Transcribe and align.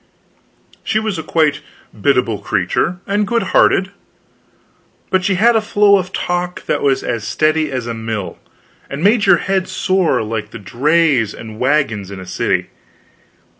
She 0.83 0.97
was 0.97 1.19
a 1.19 1.21
quite 1.21 1.61
biddable 1.93 2.39
creature 2.39 2.97
and 3.05 3.27
good 3.27 3.43
hearted, 3.53 3.91
but 5.11 5.23
she 5.23 5.35
had 5.35 5.55
a 5.55 5.61
flow 5.61 5.97
of 5.97 6.11
talk 6.11 6.65
that 6.65 6.81
was 6.81 7.03
as 7.03 7.23
steady 7.23 7.71
as 7.71 7.85
a 7.85 7.93
mill, 7.93 8.39
and 8.89 9.03
made 9.03 9.27
your 9.27 9.37
head 9.37 9.67
sore 9.67 10.23
like 10.23 10.49
the 10.49 10.57
drays 10.57 11.35
and 11.35 11.59
wagons 11.59 12.09
in 12.09 12.19
a 12.19 12.25
city. 12.25 12.69